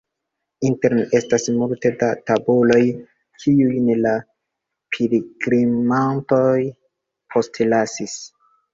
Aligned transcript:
Interne 0.69 1.03
estas 1.19 1.45
multe 1.57 1.91
da 1.99 2.09
tabuloj, 2.31 2.79
kiujn 3.45 3.93
la 4.07 4.17
pilgrimantoj 4.99 6.53
postlasis. 7.33 8.23